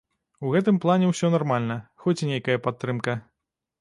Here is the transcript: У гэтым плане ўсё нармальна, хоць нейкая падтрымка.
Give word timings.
У 0.47 0.53
гэтым 0.53 0.77
плане 0.85 1.11
ўсё 1.11 1.29
нармальна, 1.35 1.77
хоць 2.07 2.27
нейкая 2.31 2.57
падтрымка. 2.69 3.13